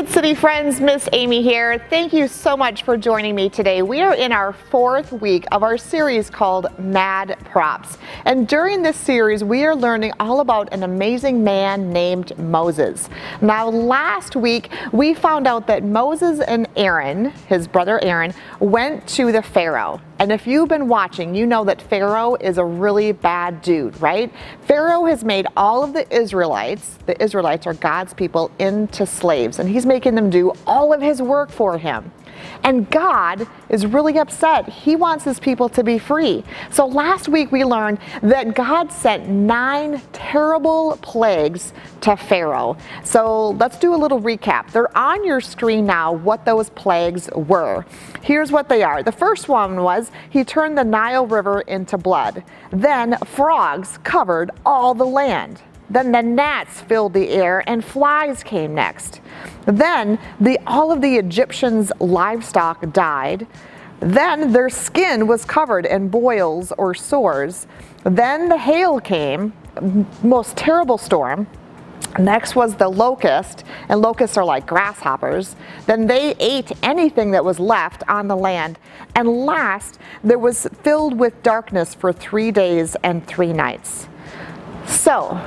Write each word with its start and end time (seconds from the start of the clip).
Kid 0.00 0.08
City 0.08 0.34
friends, 0.34 0.80
Miss 0.80 1.10
Amy 1.12 1.42
here. 1.42 1.78
Thank 1.90 2.14
you 2.14 2.26
so 2.26 2.56
much 2.56 2.84
for 2.84 2.96
joining 2.96 3.34
me 3.34 3.50
today. 3.50 3.82
We 3.82 4.00
are 4.00 4.14
in 4.14 4.32
our 4.32 4.54
fourth 4.54 5.12
week 5.12 5.44
of 5.52 5.62
our 5.62 5.76
series 5.76 6.30
called 6.30 6.68
Mad 6.78 7.36
Props. 7.44 7.98
And 8.24 8.48
during 8.48 8.80
this 8.80 8.96
series, 8.96 9.44
we 9.44 9.62
are 9.66 9.76
learning 9.76 10.12
all 10.18 10.40
about 10.40 10.72
an 10.72 10.84
amazing 10.84 11.44
man 11.44 11.92
named 11.92 12.32
Moses. 12.38 13.10
Now, 13.42 13.68
last 13.68 14.36
week, 14.36 14.70
we 14.90 15.12
found 15.12 15.46
out 15.46 15.66
that 15.66 15.84
Moses 15.84 16.40
and 16.40 16.66
Aaron, 16.76 17.26
his 17.46 17.68
brother 17.68 18.02
Aaron, 18.02 18.32
went 18.58 19.06
to 19.08 19.32
the 19.32 19.42
Pharaoh. 19.42 20.00
And 20.20 20.30
if 20.30 20.46
you've 20.46 20.68
been 20.68 20.86
watching, 20.86 21.34
you 21.34 21.46
know 21.46 21.64
that 21.64 21.80
Pharaoh 21.80 22.34
is 22.34 22.58
a 22.58 22.64
really 22.64 23.10
bad 23.12 23.62
dude, 23.62 23.98
right? 24.02 24.30
Pharaoh 24.66 25.06
has 25.06 25.24
made 25.24 25.46
all 25.56 25.82
of 25.82 25.94
the 25.94 26.06
Israelites, 26.14 26.98
the 27.06 27.20
Israelites 27.22 27.66
are 27.66 27.72
God's 27.72 28.12
people, 28.12 28.50
into 28.58 29.06
slaves, 29.06 29.58
and 29.58 29.66
he's 29.66 29.86
making 29.86 30.16
them 30.16 30.28
do 30.28 30.52
all 30.66 30.92
of 30.92 31.00
his 31.00 31.22
work 31.22 31.50
for 31.50 31.78
him. 31.78 32.12
And 32.62 32.90
God 32.90 33.46
is 33.68 33.86
really 33.86 34.18
upset. 34.18 34.68
He 34.68 34.96
wants 34.96 35.24
his 35.24 35.40
people 35.40 35.68
to 35.70 35.82
be 35.82 35.98
free. 35.98 36.44
So 36.70 36.86
last 36.86 37.28
week 37.28 37.52
we 37.52 37.64
learned 37.64 37.98
that 38.22 38.54
God 38.54 38.92
sent 38.92 39.28
nine 39.28 40.02
terrible 40.12 40.98
plagues 41.02 41.72
to 42.02 42.16
Pharaoh. 42.16 42.76
So 43.04 43.50
let's 43.50 43.78
do 43.78 43.94
a 43.94 43.96
little 43.96 44.20
recap. 44.20 44.70
They're 44.72 44.96
on 44.96 45.24
your 45.24 45.40
screen 45.40 45.86
now 45.86 46.12
what 46.12 46.44
those 46.44 46.70
plagues 46.70 47.28
were. 47.34 47.84
Here's 48.22 48.52
what 48.52 48.68
they 48.68 48.82
are. 48.82 49.02
The 49.02 49.12
first 49.12 49.48
one 49.48 49.82
was 49.82 50.10
he 50.30 50.44
turned 50.44 50.76
the 50.76 50.84
Nile 50.84 51.26
River 51.26 51.62
into 51.62 51.96
blood. 51.98 52.44
Then 52.70 53.16
frogs 53.24 53.98
covered 54.04 54.50
all 54.64 54.94
the 54.94 55.06
land. 55.06 55.60
Then 55.90 56.12
the 56.12 56.22
gnats 56.22 56.80
filled 56.80 57.14
the 57.14 57.28
air 57.30 57.64
and 57.66 57.84
flies 57.84 58.42
came 58.42 58.74
next. 58.74 59.20
Then 59.66 60.18
the, 60.40 60.58
all 60.66 60.92
of 60.92 61.00
the 61.00 61.16
Egyptians' 61.16 61.90
livestock 61.98 62.92
died. 62.92 63.46
Then 63.98 64.52
their 64.52 64.70
skin 64.70 65.26
was 65.26 65.44
covered 65.44 65.84
in 65.84 66.08
boils 66.08 66.72
or 66.78 66.94
sores. 66.94 67.66
Then 68.04 68.48
the 68.48 68.56
hail 68.56 69.00
came, 69.00 69.52
most 70.22 70.56
terrible 70.56 70.96
storm. 70.96 71.46
Next 72.18 72.56
was 72.56 72.74
the 72.74 72.88
locust, 72.88 73.62
and 73.88 74.00
locusts 74.00 74.36
are 74.36 74.44
like 74.44 74.66
grasshoppers. 74.66 75.54
Then 75.86 76.06
they 76.06 76.34
ate 76.40 76.72
anything 76.82 77.30
that 77.32 77.44
was 77.44 77.60
left 77.60 78.02
on 78.08 78.26
the 78.26 78.36
land. 78.36 78.78
And 79.14 79.28
last, 79.28 79.98
there 80.24 80.38
was 80.38 80.66
filled 80.82 81.18
with 81.18 81.42
darkness 81.42 81.94
for 81.94 82.12
three 82.12 82.50
days 82.50 82.96
and 83.02 83.24
three 83.26 83.52
nights. 83.52 84.08
So, 84.86 85.40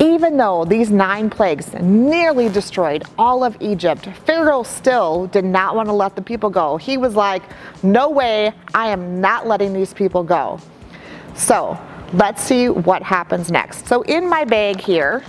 even 0.00 0.36
though 0.36 0.64
these 0.64 0.90
nine 0.90 1.30
plagues 1.30 1.72
nearly 1.74 2.48
destroyed 2.48 3.04
all 3.18 3.44
of 3.44 3.56
Egypt, 3.60 4.08
Pharaoh 4.24 4.62
still 4.62 5.26
did 5.28 5.44
not 5.44 5.76
want 5.76 5.88
to 5.88 5.92
let 5.92 6.16
the 6.16 6.22
people 6.22 6.50
go. 6.50 6.76
He 6.76 6.96
was 6.96 7.14
like, 7.14 7.42
No 7.82 8.10
way, 8.10 8.52
I 8.74 8.88
am 8.88 9.20
not 9.20 9.46
letting 9.46 9.72
these 9.72 9.94
people 9.94 10.22
go. 10.22 10.60
So 11.34 11.78
let's 12.12 12.42
see 12.42 12.68
what 12.68 13.02
happens 13.02 13.50
next. 13.50 13.86
So, 13.86 14.02
in 14.02 14.28
my 14.28 14.44
bag 14.44 14.80
here 14.80 15.24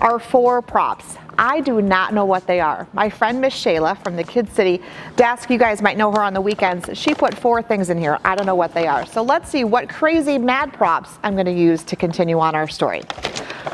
are 0.00 0.18
four 0.18 0.62
props. 0.62 1.16
I 1.40 1.60
do 1.60 1.80
not 1.80 2.12
know 2.12 2.24
what 2.24 2.48
they 2.48 2.58
are. 2.58 2.88
My 2.92 3.08
friend 3.08 3.40
Miss 3.40 3.54
Shayla 3.54 4.02
from 4.02 4.16
the 4.16 4.24
Kid 4.24 4.52
City 4.52 4.82
desk, 5.14 5.50
you 5.50 5.58
guys 5.58 5.80
might 5.80 5.96
know 5.96 6.10
her 6.10 6.20
on 6.20 6.34
the 6.34 6.40
weekends, 6.40 6.98
she 6.98 7.14
put 7.14 7.32
four 7.32 7.62
things 7.62 7.90
in 7.90 7.98
here. 7.98 8.18
I 8.24 8.34
don't 8.34 8.46
know 8.46 8.56
what 8.56 8.74
they 8.74 8.88
are. 8.88 9.06
So 9.06 9.22
let's 9.22 9.48
see 9.48 9.62
what 9.62 9.88
crazy 9.88 10.36
mad 10.36 10.72
props 10.72 11.10
I'm 11.22 11.34
going 11.34 11.46
to 11.46 11.52
use 11.52 11.84
to 11.84 11.96
continue 11.96 12.40
on 12.40 12.56
our 12.56 12.66
story. 12.66 13.02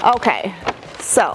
Okay, 0.05 0.55
so. 1.01 1.33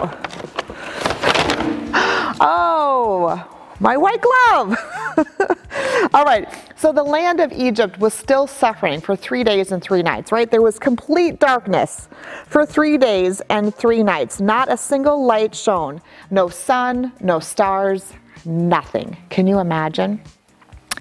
Oh, 2.39 3.43
my 3.79 3.97
white 3.97 4.21
glove. 4.21 4.77
All 6.13 6.23
right, 6.23 6.47
so 6.75 6.91
the 6.91 7.01
land 7.01 7.39
of 7.39 7.51
Egypt 7.51 7.99
was 7.99 8.13
still 8.13 8.45
suffering 8.45 9.01
for 9.01 9.15
three 9.15 9.43
days 9.43 9.71
and 9.71 9.81
three 9.81 10.03
nights, 10.03 10.31
right? 10.31 10.51
There 10.51 10.61
was 10.61 10.77
complete 10.77 11.39
darkness 11.39 12.09
for 12.45 12.63
three 12.63 12.99
days 12.99 13.41
and 13.49 13.73
three 13.73 14.03
nights. 14.03 14.39
Not 14.39 14.71
a 14.71 14.77
single 14.77 15.25
light 15.25 15.55
shone. 15.55 15.99
No 16.29 16.47
sun, 16.47 17.11
no 17.21 17.39
stars, 17.39 18.13
nothing. 18.45 19.17
Can 19.31 19.47
you 19.47 19.57
imagine? 19.59 20.21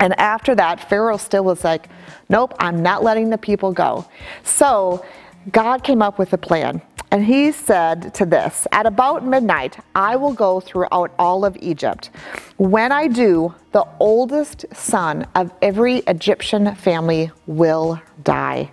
And 0.01 0.19
after 0.19 0.55
that, 0.55 0.89
Pharaoh 0.89 1.19
still 1.19 1.45
was 1.45 1.65
like, 1.65 1.91
nope, 2.31 2.55
I'm 2.61 2.83
not 2.83 3.05
letting 3.05 3.29
the 3.29 3.39
people 3.39 3.73
go. 3.73 4.07
So 4.43 5.05
God 5.53 5.85
came 5.85 6.01
up 6.01 6.19
with 6.19 6.33
a 6.33 6.39
plan. 6.39 6.81
And 7.11 7.25
he 7.25 7.53
said 7.53 8.13
to 8.15 8.27
this 8.27 8.67
At 8.73 8.87
about 8.87 9.25
midnight, 9.25 9.79
I 9.95 10.17
will 10.17 10.33
go 10.33 10.61
throughout 10.61 11.13
all 11.19 11.45
of 11.45 11.57
Egypt. 11.61 12.11
When 12.57 12.93
I 12.93 13.07
do, 13.09 13.55
the 13.73 13.87
oldest 13.99 14.67
son 14.75 15.27
of 15.35 15.53
every 15.63 15.99
Egyptian 16.07 16.75
family 16.75 17.31
will 17.47 18.01
die. 18.25 18.71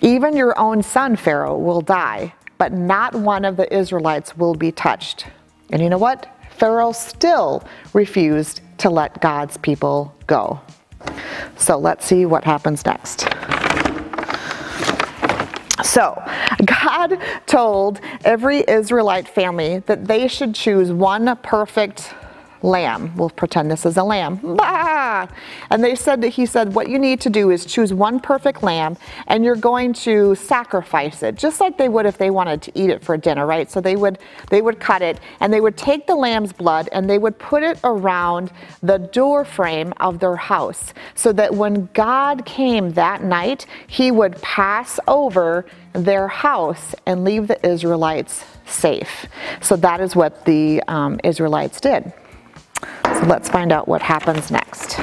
Even 0.00 0.36
your 0.36 0.58
own 0.58 0.82
son, 0.82 1.16
Pharaoh, 1.16 1.58
will 1.58 1.80
die, 1.80 2.32
but 2.56 2.72
not 2.72 3.14
one 3.14 3.44
of 3.44 3.56
the 3.56 3.72
Israelites 3.74 4.36
will 4.36 4.54
be 4.54 4.72
touched. 4.72 5.26
And 5.70 5.82
you 5.82 5.90
know 5.90 5.98
what? 5.98 6.26
Pharaoh 6.50 6.92
still 6.92 7.62
refused 7.92 8.62
to 8.78 8.90
let 8.90 9.20
God's 9.20 9.56
people 9.58 10.14
go. 10.26 10.60
So 11.56 11.78
let's 11.78 12.06
see 12.06 12.26
what 12.26 12.44
happens 12.44 12.84
next. 12.84 13.28
So, 15.84 16.20
God 16.64 17.18
told 17.46 18.00
every 18.24 18.64
Israelite 18.68 19.28
family 19.28 19.80
that 19.80 20.06
they 20.06 20.28
should 20.28 20.54
choose 20.54 20.90
one 20.92 21.36
perfect 21.42 22.14
lamb. 22.62 23.14
We'll 23.16 23.30
pretend 23.30 23.70
this 23.70 23.86
is 23.86 23.96
a 23.96 24.04
lamb. 24.04 24.40
And 25.70 25.82
they 25.82 25.94
said 25.94 26.20
that 26.22 26.28
he 26.28 26.46
said, 26.46 26.74
what 26.74 26.88
you 26.88 26.98
need 26.98 27.20
to 27.22 27.30
do 27.30 27.50
is 27.50 27.64
choose 27.64 27.92
one 27.92 28.20
perfect 28.20 28.62
lamb 28.62 28.96
and 29.26 29.44
you're 29.44 29.56
going 29.56 29.92
to 29.94 30.34
sacrifice 30.34 31.22
it, 31.22 31.34
just 31.36 31.60
like 31.60 31.78
they 31.78 31.88
would 31.88 32.06
if 32.06 32.18
they 32.18 32.30
wanted 32.30 32.62
to 32.62 32.72
eat 32.74 32.90
it 32.90 33.02
for 33.02 33.16
dinner, 33.16 33.46
right? 33.46 33.70
So 33.70 33.80
they 33.80 33.96
would 33.96 34.18
they 34.50 34.62
would 34.62 34.78
cut 34.80 35.02
it 35.02 35.20
and 35.40 35.52
they 35.52 35.60
would 35.60 35.76
take 35.76 36.06
the 36.06 36.14
lamb's 36.14 36.52
blood 36.52 36.88
and 36.92 37.08
they 37.08 37.18
would 37.18 37.38
put 37.38 37.62
it 37.62 37.78
around 37.84 38.50
the 38.82 38.98
door 38.98 39.44
frame 39.44 39.92
of 39.98 40.18
their 40.18 40.36
house 40.36 40.92
so 41.14 41.32
that 41.32 41.54
when 41.54 41.88
God 41.94 42.44
came 42.44 42.92
that 42.92 43.22
night, 43.22 43.66
he 43.86 44.10
would 44.10 44.40
pass 44.42 45.00
over 45.06 45.66
their 45.92 46.28
house 46.28 46.94
and 47.06 47.24
leave 47.24 47.48
the 47.48 47.66
Israelites 47.66 48.44
safe. 48.66 49.26
So 49.60 49.76
that 49.76 50.00
is 50.00 50.14
what 50.14 50.44
the 50.44 50.82
um, 50.88 51.20
Israelites 51.24 51.80
did. 51.80 52.12
So 53.04 53.24
let's 53.26 53.48
find 53.48 53.72
out 53.72 53.88
what 53.88 54.02
happens 54.02 54.50
next. 54.50 54.96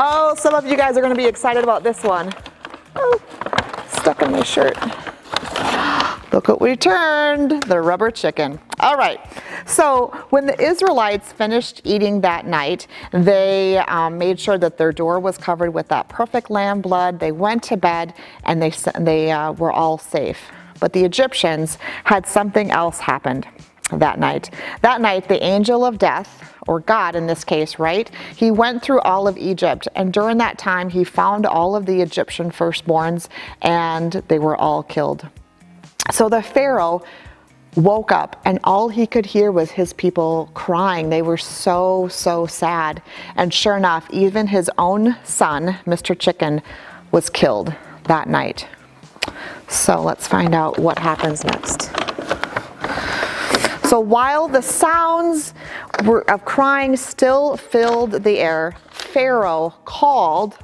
Oh, 0.00 0.27
some 0.38 0.54
of 0.54 0.66
you 0.66 0.76
guys 0.76 0.96
are 0.96 1.00
to 1.02 1.14
be 1.14 1.26
excited 1.26 1.64
about 1.64 1.82
this 1.82 2.02
one. 2.04 2.32
Oh, 2.94 3.20
stuck 3.88 4.22
in 4.22 4.30
my 4.30 4.44
shirt. 4.44 4.76
Look 6.32 6.46
what 6.46 6.60
we 6.60 6.76
turned, 6.76 7.62
the 7.64 7.80
rubber 7.80 8.12
chicken. 8.12 8.60
All 8.78 8.96
right, 8.96 9.18
so 9.66 10.08
when 10.30 10.46
the 10.46 10.60
Israelites 10.60 11.32
finished 11.32 11.80
eating 11.82 12.20
that 12.20 12.46
night, 12.46 12.86
they 13.12 13.78
um, 13.78 14.16
made 14.16 14.38
sure 14.38 14.58
that 14.58 14.78
their 14.78 14.92
door 14.92 15.18
was 15.18 15.36
covered 15.36 15.74
with 15.74 15.88
that 15.88 16.08
perfect 16.08 16.50
lamb 16.50 16.80
blood. 16.82 17.18
They 17.18 17.32
went 17.32 17.64
to 17.64 17.76
bed 17.76 18.14
and 18.44 18.62
they, 18.62 18.70
they 19.00 19.32
uh, 19.32 19.52
were 19.52 19.72
all 19.72 19.98
safe. 19.98 20.38
But 20.78 20.92
the 20.92 21.04
Egyptians 21.04 21.78
had 22.04 22.26
something 22.26 22.70
else 22.70 23.00
happened 23.00 23.48
that 23.92 24.18
night. 24.18 24.50
That 24.82 25.00
night, 25.00 25.28
the 25.28 25.42
angel 25.42 25.84
of 25.84 25.98
death, 25.98 26.54
or 26.66 26.80
God 26.80 27.16
in 27.16 27.26
this 27.26 27.44
case, 27.44 27.78
right? 27.78 28.10
He 28.36 28.50
went 28.50 28.82
through 28.82 29.00
all 29.00 29.26
of 29.26 29.38
Egypt, 29.38 29.88
and 29.94 30.12
during 30.12 30.38
that 30.38 30.58
time, 30.58 30.90
he 30.90 31.04
found 31.04 31.46
all 31.46 31.74
of 31.74 31.86
the 31.86 32.02
Egyptian 32.02 32.50
firstborns, 32.50 33.28
and 33.62 34.12
they 34.28 34.38
were 34.38 34.56
all 34.56 34.82
killed. 34.82 35.26
So 36.10 36.28
the 36.28 36.42
Pharaoh 36.42 37.02
woke 37.76 38.12
up, 38.12 38.40
and 38.44 38.58
all 38.64 38.88
he 38.88 39.06
could 39.06 39.26
hear 39.26 39.52
was 39.52 39.70
his 39.70 39.92
people 39.92 40.50
crying. 40.54 41.10
They 41.10 41.22
were 41.22 41.36
so, 41.36 42.08
so 42.08 42.46
sad. 42.46 43.02
And 43.36 43.52
sure 43.52 43.76
enough, 43.76 44.08
even 44.10 44.46
his 44.46 44.70
own 44.78 45.16
son, 45.24 45.78
Mr. 45.86 46.18
Chicken, 46.18 46.62
was 47.10 47.30
killed 47.30 47.74
that 48.04 48.28
night. 48.28 48.66
So 49.68 50.00
let's 50.02 50.26
find 50.26 50.54
out 50.54 50.78
what 50.78 50.98
happens 50.98 51.44
next. 51.44 51.97
So 53.98 54.02
while 54.02 54.46
the 54.46 54.62
sounds 54.62 55.54
of 56.06 56.44
crying 56.44 56.96
still 56.96 57.56
filled 57.56 58.12
the 58.22 58.38
air, 58.38 58.76
Pharaoh 58.90 59.74
called 59.86 60.56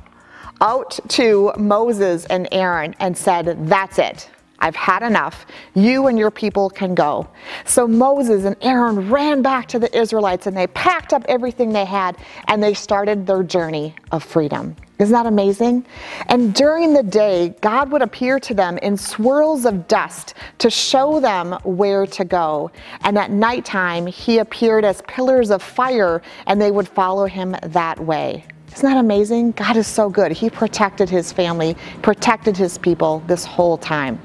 out 0.60 1.00
to 1.08 1.52
Moses 1.58 2.26
and 2.26 2.46
Aaron 2.52 2.94
and 3.00 3.18
said, 3.18 3.66
That's 3.66 3.98
it. 3.98 4.30
I've 4.60 4.76
had 4.76 5.02
enough. 5.02 5.46
You 5.74 6.06
and 6.06 6.16
your 6.16 6.30
people 6.30 6.70
can 6.70 6.94
go. 6.94 7.28
So 7.64 7.88
Moses 7.88 8.44
and 8.44 8.54
Aaron 8.60 9.10
ran 9.10 9.42
back 9.42 9.66
to 9.70 9.80
the 9.80 9.92
Israelites 9.98 10.46
and 10.46 10.56
they 10.56 10.68
packed 10.68 11.12
up 11.12 11.24
everything 11.28 11.72
they 11.72 11.86
had 11.86 12.16
and 12.46 12.62
they 12.62 12.72
started 12.72 13.26
their 13.26 13.42
journey 13.42 13.96
of 14.12 14.22
freedom. 14.22 14.76
Isn't 14.98 15.12
that 15.12 15.26
amazing? 15.26 15.84
And 16.28 16.54
during 16.54 16.94
the 16.94 17.02
day, 17.02 17.54
God 17.60 17.90
would 17.90 18.02
appear 18.02 18.38
to 18.38 18.54
them 18.54 18.78
in 18.78 18.96
swirls 18.96 19.64
of 19.64 19.88
dust 19.88 20.34
to 20.58 20.70
show 20.70 21.18
them 21.18 21.58
where 21.64 22.06
to 22.06 22.24
go. 22.24 22.70
And 23.00 23.18
at 23.18 23.32
nighttime, 23.32 24.06
he 24.06 24.38
appeared 24.38 24.84
as 24.84 25.02
pillars 25.08 25.50
of 25.50 25.62
fire, 25.62 26.22
and 26.46 26.60
they 26.60 26.70
would 26.70 26.88
follow 26.88 27.26
him 27.26 27.56
that 27.62 27.98
way. 27.98 28.44
Isn't 28.72 28.88
that 28.88 28.98
amazing? 28.98 29.52
God 29.52 29.76
is 29.76 29.88
so 29.88 30.08
good. 30.08 30.30
He 30.30 30.48
protected 30.48 31.10
his 31.10 31.32
family, 31.32 31.76
protected 32.02 32.56
his 32.56 32.78
people 32.78 33.22
this 33.26 33.44
whole 33.44 33.76
time. 33.76 34.20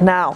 Now, 0.00 0.32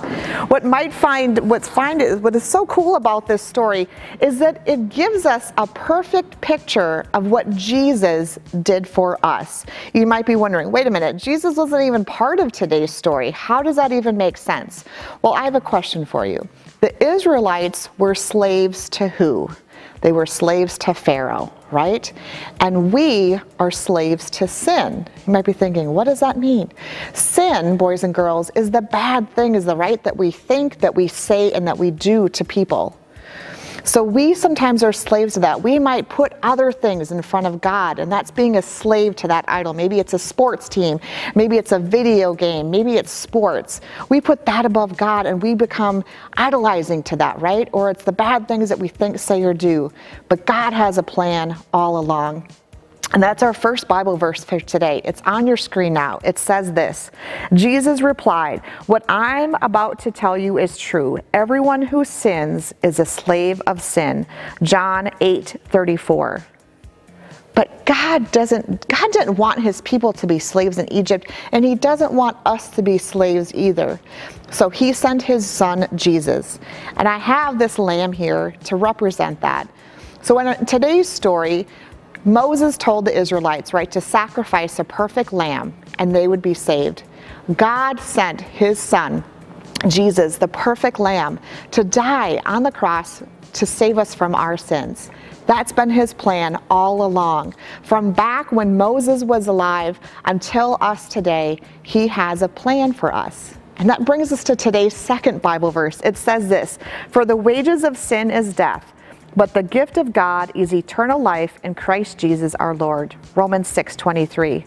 what 0.49 0.65
might 0.65 0.93
find 0.93 1.39
what's 1.51 1.69
find 1.69 2.03
is 2.03 2.19
what 2.19 2.37
is 2.37 2.45
so 2.45 2.67
cool 2.67 2.97
about 2.97 3.27
this 3.27 3.43
story 3.43 3.89
is 4.21 4.39
that 4.39 4.63
it 4.67 4.89
gives 4.89 5.25
us 5.25 5.53
a 5.57 5.67
perfect 5.67 6.41
picture 6.41 7.07
of 7.15 7.27
what 7.29 7.49
Jesus 7.51 8.39
did 8.63 8.87
for 8.87 9.19
us. 9.25 9.65
You 9.95 10.07
might 10.07 10.27
be 10.27 10.37
wondering, 10.37 10.71
wait 10.71 10.87
a 10.87 10.91
minute, 10.91 11.17
Jesus 11.17 11.57
wasn't 11.57 11.83
even 11.83 12.05
part 12.05 12.41
of 12.41 12.53
today's 12.53 12.93
story. 12.93 13.31
How 13.31 13.63
does 13.63 13.77
that 13.77 13.93
even 13.93 14.17
make 14.17 14.37
sense? 14.37 14.85
Well, 15.23 15.35
I 15.35 15.45
have 15.45 15.55
a 15.55 15.61
question 15.61 16.05
for 16.05 16.27
you. 16.27 16.47
The 16.81 17.03
Israelites 17.03 17.89
were 17.97 18.15
slaves 18.15 18.89
to 18.91 19.09
who? 19.09 19.49
They 20.05 20.13
were 20.13 20.27
slaves 20.27 20.77
to 20.81 20.93
Pharaoh, 20.93 21.51
right? 21.71 22.13
And 22.61 22.93
we 22.93 23.41
are 23.59 23.71
slaves 23.71 24.29
to 24.33 24.47
sin. 24.47 25.09
You 25.27 25.33
might 25.33 25.47
be 25.47 25.55
thinking, 25.55 25.95
what 25.95 26.05
does 26.05 26.21
that 26.21 26.37
mean? 26.37 26.71
Sin, 27.15 27.79
boys 27.79 28.05
and 28.05 28.13
girls, 28.13 28.51
is 28.55 28.71
the 28.71 28.83
bad 28.83 29.31
thing, 29.31 29.55
is 29.55 29.65
the 29.65 29.75
right 29.75 30.05
that 30.05 30.15
we 30.15 30.31
think, 30.31 30.81
that 30.81 30.95
we 30.95 31.09
say, 31.09 31.53
and 31.53 31.67
that 31.67 31.79
we 31.79 31.91
do 31.91 32.29
to 32.29 32.45
people. 32.45 32.95
So 33.87 34.03
we 34.03 34.33
sometimes 34.33 34.83
are 34.83 34.95
slaves 34.95 35.35
to 35.35 35.41
that. 35.41 35.63
We 35.63 35.79
might 35.79 36.09
put 36.09 36.33
other 36.43 36.73
things 36.73 37.13
in 37.13 37.21
front 37.21 37.47
of 37.47 37.61
God, 37.61 37.99
and 37.99 38.11
that's 38.11 38.31
being 38.31 38.57
a 38.57 38.63
slave 38.63 39.15
to 39.17 39.29
that 39.29 39.45
idol. 39.47 39.75
Maybe 39.75 39.99
it's 39.99 40.15
a 40.15 40.19
sports 40.19 40.71
team, 40.71 40.99
maybe 41.35 41.59
it's 41.59 41.71
a 41.71 41.79
video 41.79 42.33
game, 42.33 42.71
maybe 42.71 42.97
it's 42.97 43.13
sports. 43.13 43.83
We 44.09 44.23
put 44.23 44.47
that 44.47 44.65
above 44.65 44.97
God 44.97 45.27
and 45.27 45.43
we 45.43 45.55
become 45.55 46.03
idolizing 46.39 47.03
to 47.05 47.17
that, 47.17 47.39
right? 47.43 47.69
Or 47.73 47.91
it's 47.91 48.05
the 48.05 48.13
bad 48.13 48.49
things 48.49 48.71
that 48.71 48.79
we 48.79 48.89
think, 48.89 49.19
say, 49.19 49.43
or 49.43 49.53
do. 49.53 49.93
But 50.31 50.47
God 50.47 50.73
has 50.73 50.97
a 50.97 51.03
plan 51.03 51.55
all 51.75 51.99
along. 51.99 52.49
And 53.13 53.23
that's 53.23 53.43
our 53.43 53.53
first 53.53 53.87
Bible 53.87 54.17
verse 54.17 54.43
for 54.43 54.59
today. 54.59 55.01
It's 55.05 55.23
on 55.23 55.47
your 55.47 55.57
screen 55.57 55.93
now. 55.93 56.19
It 56.25 56.39
says 56.39 56.73
this 56.73 57.11
Jesus 57.53 58.01
replied, 58.01 58.63
What 58.87 59.05
I'm 59.09 59.55
about 59.63 59.99
to 60.01 60.11
tell 60.11 60.37
you 60.37 60.59
is 60.59 60.79
true. 60.79 61.19
Everyone 61.33 61.83
who 61.83 62.05
sins 62.05 62.73
is 62.83 62.99
a 62.99 63.05
slave 63.05 63.61
of 63.67 63.83
sin. 63.83 64.27
John 64.63 65.11
8 65.21 65.57
34. 65.67 66.45
But 67.55 67.87
God 67.87 68.33
doesn't 68.33 68.89
God 68.89 69.13
didn't 69.13 69.37
want 69.37 69.61
his 69.61 69.81
people 69.83 70.13
to 70.15 70.27
be 70.27 70.39
slaves 70.39 70.79
in 70.79 70.93
Egypt, 70.93 71.31
and 71.53 71.65
he 71.65 71.77
doesn't 71.77 72.13
want 72.13 72.37
us 72.47 72.69
to 72.71 72.83
be 72.83 72.99
slaves 72.99 73.55
either. 73.55 74.01
So 74.51 74.71
he 74.71 74.93
sent 74.93 75.23
his 75.23 75.47
son 75.47 75.87
Jesus. 75.95 76.59
And 76.97 77.07
I 77.07 77.19
have 77.19 77.59
this 77.59 77.79
lamb 77.79 78.13
here 78.13 78.55
to 78.65 78.77
represent 78.77 79.41
that. 79.41 79.69
So 80.23 80.39
in 80.39 80.67
today's 80.67 81.09
story, 81.09 81.67
Moses 82.25 82.79
told 82.79 83.05
the 83.05 83.17
Israelites, 83.17 83.75
right, 83.75 83.91
to 83.91 84.01
sacrifice 84.01 84.79
a 84.79 84.85
perfect 84.85 85.33
lamb 85.33 85.75
and 85.99 86.15
they 86.15 86.27
would 86.27 86.41
be 86.41 86.55
saved. 86.55 87.03
God 87.57 88.01
sent 88.01 88.41
his 88.41 88.79
son, 88.79 89.23
Jesus, 89.89 90.39
the 90.39 90.49
perfect 90.49 90.99
lamb, 90.99 91.39
to 91.73 91.85
die 91.85 92.41
on 92.47 92.63
the 92.63 92.73
cross 92.73 93.23
to 93.53 93.67
save 93.67 93.99
us 93.99 94.15
from 94.15 94.35
our 94.35 94.57
sins. 94.57 95.11
That's 95.47 95.73
been 95.73 95.91
his 95.91 96.15
plan 96.15 96.59
all 96.71 97.05
along. 97.05 97.55
From 97.83 98.13
back 98.13 98.51
when 98.51 98.77
Moses 98.77 99.23
was 99.23 99.47
alive 99.47 100.01
until 100.25 100.79
us 100.81 101.09
today, 101.09 101.61
he 101.83 102.09
has 102.09 102.41
a 102.41 102.49
plan 102.49 102.95
for 102.95 103.15
us. 103.15 103.55
And 103.77 103.91
that 103.91 104.05
brings 104.05 104.33
us 104.33 104.45
to 104.45 104.57
today's 104.57 104.95
second 104.95 105.43
Bible 105.43 105.71
verse. 105.71 106.01
It 106.03 106.17
says 106.17 106.49
this 106.49 106.79
For 107.11 107.27
the 107.27 107.37
wages 107.37 107.85
of 107.85 107.99
sin 107.99 108.31
is 108.31 108.55
death 108.55 108.95
but 109.37 109.55
the 109.55 109.63
gift 109.63 109.97
of 109.97 110.13
God 110.13 110.53
is 110.55 110.73
eternal 110.73 111.21
life 111.21 111.59
in 111.65 111.75
Christ 111.75 112.19
Jesus 112.19 112.55
our 112.57 112.75
Lord. 112.75 113.15
Romans 113.35 113.69
6:23. 113.69 114.65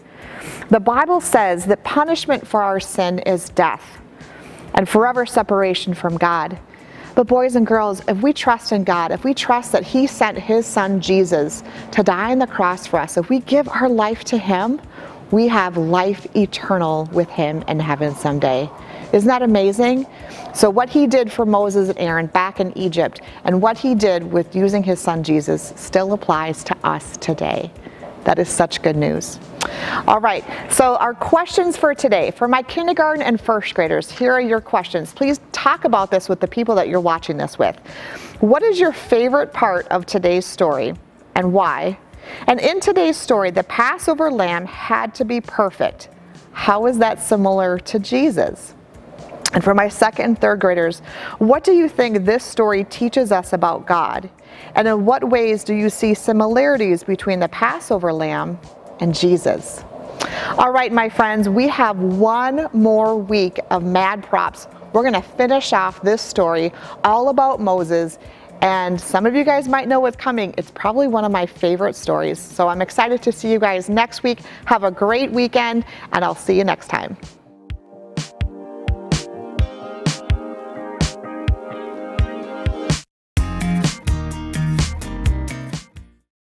The 0.68 0.80
Bible 0.80 1.20
says 1.20 1.64
that 1.66 1.84
punishment 1.84 2.46
for 2.46 2.62
our 2.62 2.80
sin 2.80 3.18
is 3.20 3.48
death 3.50 3.98
and 4.74 4.88
forever 4.88 5.26
separation 5.26 5.94
from 5.94 6.16
God. 6.16 6.58
But 7.14 7.26
boys 7.26 7.56
and 7.56 7.66
girls, 7.66 8.00
if 8.06 8.22
we 8.22 8.32
trust 8.32 8.70
in 8.70 8.84
God, 8.84 9.10
if 9.10 9.24
we 9.24 9.34
trust 9.34 9.72
that 9.72 9.82
he 9.82 10.06
sent 10.06 10.38
his 10.38 10.66
son 10.66 11.00
Jesus 11.00 11.64
to 11.90 12.02
die 12.02 12.30
on 12.30 12.38
the 12.38 12.46
cross 12.46 12.86
for 12.86 13.00
us, 13.00 13.16
if 13.16 13.28
we 13.28 13.40
give 13.40 13.68
our 13.68 13.88
life 13.88 14.22
to 14.24 14.38
him, 14.38 14.80
we 15.30 15.48
have 15.48 15.76
life 15.76 16.26
eternal 16.36 17.08
with 17.12 17.28
him 17.28 17.64
in 17.66 17.80
heaven 17.80 18.14
someday. 18.14 18.70
Isn't 19.12 19.28
that 19.28 19.42
amazing? 19.42 20.06
So, 20.54 20.68
what 20.68 20.90
he 20.90 21.06
did 21.06 21.32
for 21.32 21.46
Moses 21.46 21.88
and 21.88 21.98
Aaron 21.98 22.26
back 22.26 22.60
in 22.60 22.76
Egypt 22.76 23.20
and 23.44 23.62
what 23.62 23.78
he 23.78 23.94
did 23.94 24.22
with 24.22 24.54
using 24.54 24.82
his 24.82 25.00
son 25.00 25.22
Jesus 25.22 25.72
still 25.76 26.12
applies 26.12 26.64
to 26.64 26.76
us 26.84 27.16
today. 27.18 27.70
That 28.24 28.38
is 28.38 28.48
such 28.48 28.82
good 28.82 28.96
news. 28.96 29.38
All 30.06 30.20
right, 30.20 30.44
so 30.70 30.96
our 30.96 31.14
questions 31.14 31.76
for 31.76 31.94
today 31.94 32.30
for 32.32 32.48
my 32.48 32.62
kindergarten 32.62 33.22
and 33.22 33.40
first 33.40 33.74
graders, 33.74 34.10
here 34.10 34.32
are 34.32 34.40
your 34.40 34.60
questions. 34.60 35.12
Please 35.12 35.40
talk 35.52 35.84
about 35.84 36.10
this 36.10 36.28
with 36.28 36.40
the 36.40 36.48
people 36.48 36.74
that 36.74 36.88
you're 36.88 37.00
watching 37.00 37.36
this 37.36 37.58
with. 37.58 37.78
What 38.40 38.62
is 38.62 38.78
your 38.78 38.92
favorite 38.92 39.52
part 39.52 39.88
of 39.88 40.04
today's 40.06 40.44
story 40.44 40.94
and 41.34 41.52
why? 41.52 41.98
And 42.46 42.60
in 42.60 42.80
today's 42.80 43.16
story, 43.16 43.50
the 43.50 43.64
Passover 43.64 44.30
lamb 44.30 44.66
had 44.66 45.14
to 45.14 45.24
be 45.24 45.40
perfect. 45.40 46.08
How 46.52 46.86
is 46.86 46.98
that 46.98 47.22
similar 47.22 47.78
to 47.78 47.98
Jesus? 47.98 48.74
And 49.54 49.64
for 49.64 49.74
my 49.74 49.88
second 49.88 50.24
and 50.24 50.40
third 50.40 50.60
graders, 50.60 51.00
what 51.38 51.64
do 51.64 51.72
you 51.72 51.88
think 51.88 52.24
this 52.24 52.44
story 52.44 52.84
teaches 52.84 53.32
us 53.32 53.52
about 53.52 53.86
God? 53.86 54.28
And 54.74 54.86
in 54.86 55.04
what 55.04 55.28
ways 55.28 55.64
do 55.64 55.74
you 55.74 55.88
see 55.88 56.14
similarities 56.14 57.02
between 57.02 57.40
the 57.40 57.48
Passover 57.48 58.12
lamb 58.12 58.58
and 59.00 59.14
Jesus? 59.14 59.84
All 60.58 60.72
right, 60.72 60.92
my 60.92 61.08
friends, 61.08 61.48
we 61.48 61.68
have 61.68 61.98
one 61.98 62.68
more 62.72 63.16
week 63.16 63.60
of 63.70 63.84
Mad 63.84 64.22
Props. 64.22 64.66
We're 64.92 65.02
going 65.02 65.14
to 65.14 65.22
finish 65.22 65.72
off 65.72 66.02
this 66.02 66.20
story 66.20 66.72
all 67.04 67.28
about 67.28 67.60
Moses. 67.60 68.18
And 68.60 69.00
some 69.00 69.24
of 69.24 69.34
you 69.34 69.44
guys 69.44 69.68
might 69.68 69.86
know 69.86 70.00
what's 70.00 70.16
coming. 70.16 70.52
It's 70.58 70.70
probably 70.72 71.06
one 71.06 71.24
of 71.24 71.30
my 71.30 71.46
favorite 71.46 71.94
stories. 71.94 72.38
So 72.40 72.68
I'm 72.68 72.82
excited 72.82 73.22
to 73.22 73.32
see 73.32 73.52
you 73.52 73.58
guys 73.58 73.88
next 73.88 74.22
week. 74.22 74.40
Have 74.64 74.82
a 74.82 74.90
great 74.90 75.30
weekend, 75.30 75.84
and 76.12 76.24
I'll 76.24 76.34
see 76.34 76.56
you 76.56 76.64
next 76.64 76.88
time. 76.88 77.16